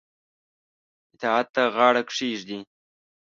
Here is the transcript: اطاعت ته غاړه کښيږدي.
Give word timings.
اطاعت 1.13 1.47
ته 1.55 1.63
غاړه 1.75 2.01
کښيږدي. 2.09 2.59